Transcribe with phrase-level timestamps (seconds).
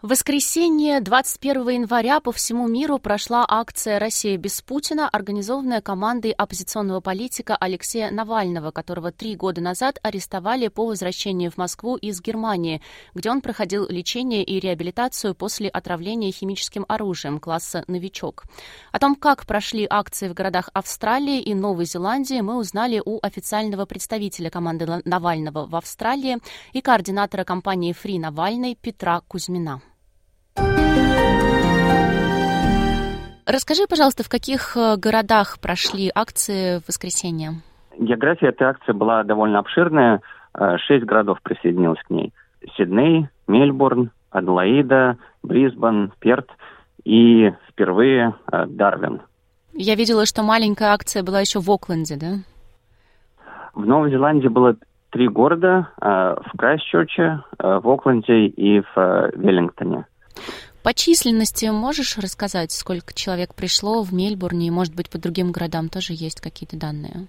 [0.00, 7.00] В воскресенье 21 января по всему миру прошла акция «Россия без Путина», организованная командой оппозиционного
[7.00, 12.80] политика Алексея Навального, которого три года назад арестовали по возвращению в Москву из Германии,
[13.12, 18.44] где он проходил лечение и реабилитацию после отравления химическим оружием класса «Новичок».
[18.92, 23.84] О том, как прошли акции в городах Австралии и Новой Зеландии, мы узнали у официального
[23.84, 26.38] представителя команды Навального в Австралии
[26.72, 29.82] и координатора компании «Фри Навальный» Петра Кузьмина.
[33.48, 37.62] Расскажи, пожалуйста, в каких э, городах прошли акции в воскресенье?
[37.98, 40.20] География этой акции была довольно обширная.
[40.52, 42.34] Э, шесть городов присоединилось к ней.
[42.76, 46.50] Сидней, Мельбурн, Адлаида, Брисбен, Перт
[47.04, 49.22] и впервые э, Дарвин.
[49.72, 52.32] Я видела, что маленькая акция была еще в Окленде, да?
[53.72, 54.76] В Новой Зеландии было
[55.08, 60.04] три города в Крайстчерче, в Окленде и в Веллингтоне.
[60.88, 65.90] По численности можешь рассказать, сколько человек пришло в Мельбурне и, может быть, по другим городам
[65.90, 67.26] тоже есть какие-то данные?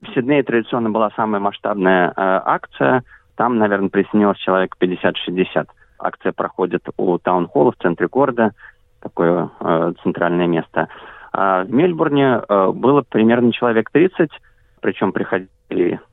[0.00, 3.02] В Сиднее традиционно была самая масштабная э, акция.
[3.34, 5.66] Там, наверное, присоединилось человек 50-60.
[5.98, 8.52] Акция проходит у таунхолла в центре города,
[9.00, 10.86] такое э, центральное место.
[11.32, 14.30] А в Мельбурне э, было примерно человек 30,
[14.80, 15.48] причем приходили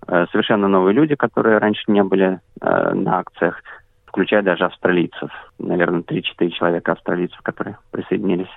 [0.08, 3.62] э, совершенно новые люди, которые раньше не были э, на акциях
[4.14, 5.32] включая даже австралийцев.
[5.58, 8.50] Наверное, 3-4 человека австралийцев, которые присоединились.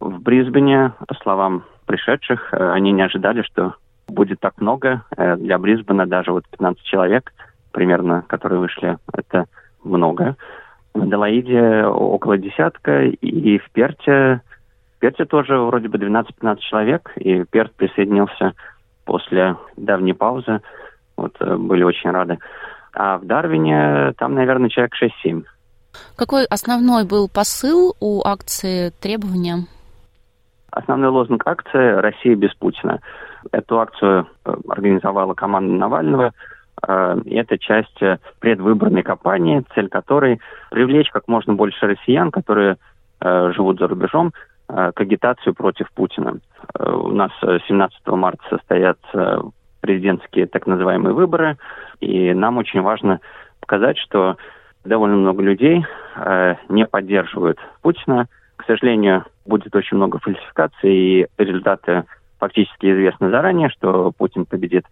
[0.00, 3.74] В Брисбене, по словам пришедших, э, они не ожидали, что
[4.06, 5.02] будет так много.
[5.16, 7.32] Э, для Брисбена даже вот 15 человек
[7.72, 9.46] примерно, которые вышли, это
[9.82, 10.36] много.
[10.92, 14.42] В Аделаиде около десятка, и в Перте,
[14.96, 18.52] в Перте тоже вроде бы 12-15 человек, и Перт присоединился
[19.06, 20.60] после давней паузы.
[21.16, 22.38] Вот э, были очень рады.
[22.94, 24.92] А в Дарвине там, наверное, человек
[25.24, 25.44] 6-7.
[26.16, 29.66] Какой основной был посыл у акции требования?
[30.70, 33.00] Основной лозунг акции «Россия без Путина».
[33.52, 36.32] Эту акцию э, организовала команда Навального.
[36.86, 42.76] Э, и это часть э, предвыборной кампании, цель которой привлечь как можно больше россиян, которые
[43.20, 44.32] живут за рубежом,
[44.68, 46.38] к агитацию против Путина.
[46.78, 49.42] У нас 17 марта состоятся
[49.80, 51.58] президентские так называемые выборы,
[52.00, 53.20] и нам очень важно
[53.60, 54.36] показать, что
[54.84, 55.84] довольно много людей
[56.16, 58.26] э, не поддерживают Путина.
[58.56, 62.04] К сожалению, будет очень много фальсификаций, и результаты
[62.38, 64.84] фактически известны заранее, что Путин победит.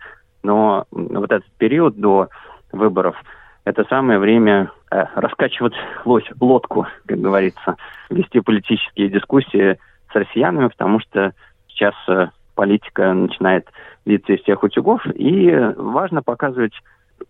[0.43, 2.29] Но вот этот период до
[2.73, 3.17] выборов
[3.65, 5.75] это самое время э, раскачивать
[6.05, 7.77] лодку, как говорится,
[8.11, 9.79] вести политические дискуссии
[10.13, 11.33] с россиянами, потому что
[11.69, 13.69] сейчас э, политика начинает
[14.05, 16.75] литься из тех утюгов, и важно показывать,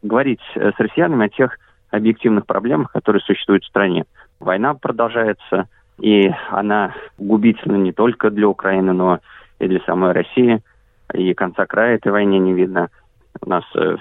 [0.02, 1.58] говорить с россиянами о тех
[1.90, 4.06] объективных проблемах, которые существуют в стране.
[4.40, 9.20] Война продолжается, и она губительна не только для Украины, но
[9.58, 10.62] и для самой России.
[11.14, 12.88] И конца края этой войне не видно.
[13.40, 13.96] У нас э,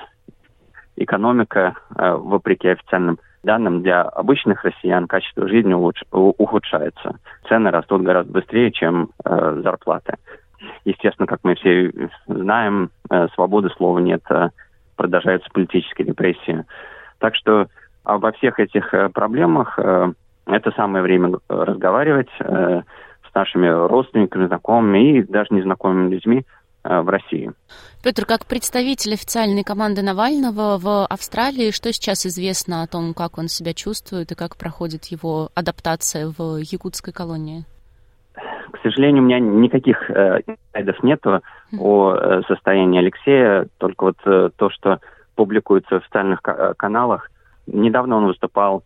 [0.95, 5.73] экономика, э, вопреки официальным данным, для обычных россиян качество жизни
[6.11, 7.19] ухудшается.
[7.47, 10.15] Цены растут гораздо быстрее, чем э, зарплаты.
[10.85, 11.91] Естественно, как мы все
[12.27, 14.49] знаем, э, свободы слова нет, э,
[14.95, 16.63] продолжаются политические репрессии.
[17.17, 17.67] Так что
[18.03, 19.79] обо всех этих э, проблемах
[20.45, 26.45] это самое время разговаривать с нашими родственниками, знакомыми и даже незнакомыми людьми
[26.83, 27.51] в России.
[28.03, 33.47] Петр, как представитель официальной команды Навального в Австралии, что сейчас известно о том, как он
[33.47, 37.65] себя чувствует и как проходит его адаптация в якутской колонии?
[38.85, 41.41] К сожалению, у меня никаких э, инсайдов нету
[41.79, 44.99] о э, состоянии Алексея, только вот э, то, что
[45.33, 47.31] публикуется в социальных э, каналах.
[47.65, 48.83] Недавно он выступал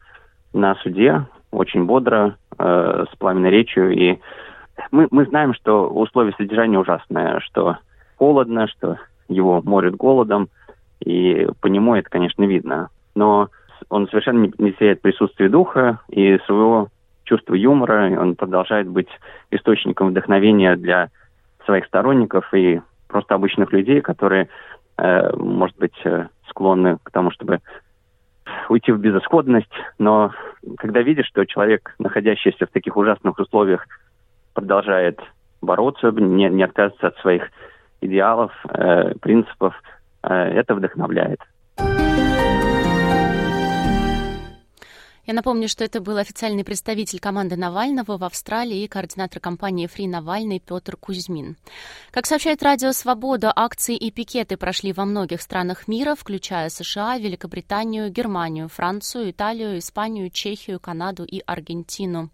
[0.54, 4.19] на суде, очень бодро, э, с пламенной речью, и
[4.92, 7.75] мы, мы знаем, что условия содержания ужасные, что
[8.16, 8.96] холодно, что
[9.28, 10.48] его морят голодом,
[11.01, 12.88] и по нему это, конечно, видно.
[13.16, 13.50] Но
[13.90, 16.88] он совершенно не теряет присутствие духа и своего
[17.30, 19.10] чувство юмора, он продолжает быть
[19.52, 21.10] источником вдохновения для
[21.66, 24.50] своих сторонников и просто обычных людей, которые,
[24.98, 27.60] э, может быть, э, склонны к тому, чтобы
[28.68, 30.31] уйти в безысходность, но
[30.78, 33.86] когда видишь, что человек, находящийся в таких ужасных условиях,
[34.56, 35.20] продолжает
[35.62, 37.44] бороться, не, не отказываться от своих
[38.02, 39.75] идеалов, э, принципов,
[40.24, 41.40] э, это вдохновляет.
[45.30, 50.08] Я напомню, что это был официальный представитель команды Навального в Австралии и координатор кампании «Фри
[50.08, 51.56] Навальный» Петр Кузьмин.
[52.10, 58.10] Как сообщает Радио Свобода, акции и пикеты прошли во многих странах мира, включая США, Великобританию,
[58.10, 62.32] Германию, Францию, Италию, Испанию, Чехию, Канаду и Аргентину.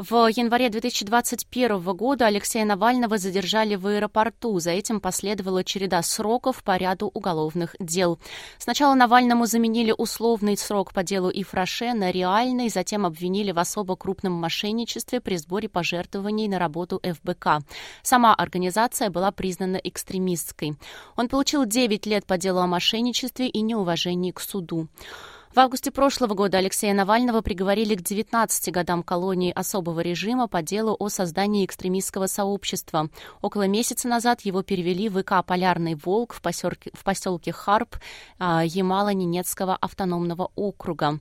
[0.00, 4.58] В январе 2021 года Алексея Навального задержали в аэропорту.
[4.58, 8.18] За этим последовала череда сроков по ряду уголовных дел.
[8.56, 14.32] Сначала Навальному заменили условный срок по делу Ифраше на реальный, затем обвинили в особо крупном
[14.32, 17.62] мошенничестве при сборе пожертвований на работу ФБК.
[18.02, 20.76] Сама организация была признана экстремистской.
[21.14, 24.88] Он получил 9 лет по делу о мошенничестве и неуважении к суду.
[25.52, 30.94] В августе прошлого года Алексея Навального приговорили к 19 годам колонии особого режима по делу
[30.96, 33.08] о создании экстремистского сообщества.
[33.42, 37.96] Около месяца назад его перевели в ИК «Полярный волк» в поселке, в поселке Харп
[38.38, 41.18] а, Ямало-Ненецкого автономного округа.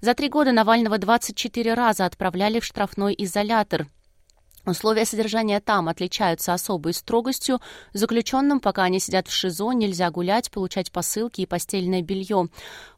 [0.00, 3.88] За три года Навального 24 раза отправляли в штрафной изолятор–
[4.64, 7.60] Условия содержания там отличаются особой строгостью.
[7.92, 12.48] Заключенным, пока они сидят в ШИЗО, нельзя гулять, получать посылки и постельное белье.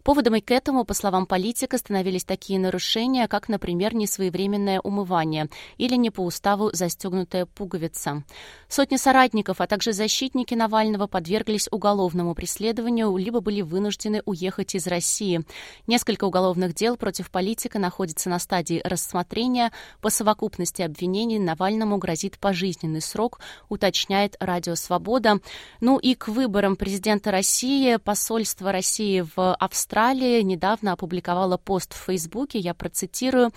[0.03, 5.97] Поводом и к этому, по словам политика, становились такие нарушения, как, например, несвоевременное умывание или
[5.97, 8.23] не по уставу застегнутая пуговица.
[8.69, 15.43] Сотни соратников, а также защитники Навального подверглись уголовному преследованию, либо были вынуждены уехать из России.
[15.87, 19.73] Несколько уголовных дел против политика находятся на стадии рассмотрения.
[20.03, 25.39] По совокупности обвинений Навальному грозит пожизненный срок, уточняет Радио Свобода.
[25.81, 32.59] Ну и к выборам президента России посольство России в Австралии недавно опубликовала пост в Фейсбуке,
[32.59, 33.53] я процитирую.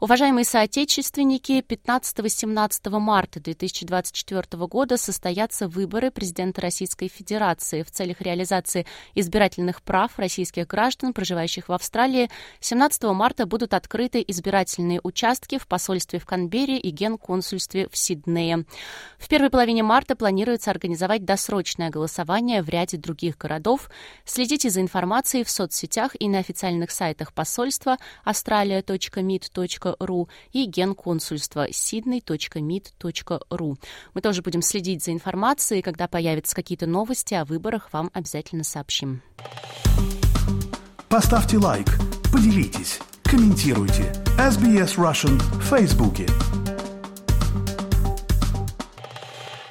[0.00, 9.82] Уважаемые соотечественники, 15-17 марта 2024 года состоятся выборы президента Российской Федерации в целях реализации избирательных
[9.82, 12.30] прав российских граждан, проживающих в Австралии.
[12.60, 18.64] 17 марта будут открыты избирательные участки в посольстве в Канберре и генконсульстве в Сиднее.
[19.18, 23.90] В первой половине марта планируется организовать досрочное голосование в ряде других городов.
[24.24, 33.76] Следите за информацией в соцсетях и на официальных сайтах посольства australia.mit.ru sydney.ru и генконсульство sydney.mit.ru.
[34.14, 39.22] Мы тоже будем следить за информацией, когда появятся какие-то новости о выборах, вам обязательно сообщим.
[41.08, 41.86] Поставьте лайк,
[42.32, 44.12] поделитесь, комментируйте.
[44.38, 46.26] SBS Russian в Фейсбуке.